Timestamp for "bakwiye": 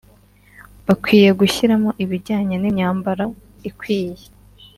0.87-1.29